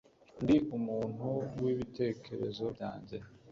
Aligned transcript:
Ndi 0.43 0.57
umuntu 0.77 1.27
wibitekerezo 1.63 2.65
byanjye 2.75 3.17